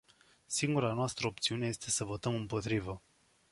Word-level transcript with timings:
Singura 0.47 0.93
noastră 0.93 1.27
opțiune 1.27 1.67
este 1.67 1.89
să 1.89 2.03
votăm 2.03 2.35
împotrivă. 2.35 3.01